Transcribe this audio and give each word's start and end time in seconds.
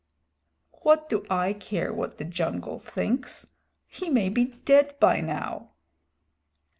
"What 0.81 1.09
do 1.09 1.27
I 1.29 1.53
care 1.53 1.93
what 1.93 2.17
the 2.17 2.23
jungle 2.25 2.79
thinks? 2.79 3.45
He 3.85 4.09
may 4.09 4.29
be 4.29 4.45
dead 4.45 4.95
by 4.99 5.21
now." 5.21 5.73